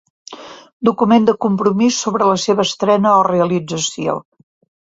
Document 0.89 1.27
de 1.27 1.35
compromís 1.45 1.99
sobre 2.05 2.31
la 2.31 2.39
seva 2.47 2.67
estrena 2.71 3.15
o 3.21 3.23
realització. 3.31 4.21